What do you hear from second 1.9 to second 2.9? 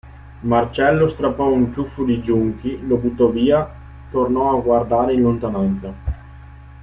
di giunchi,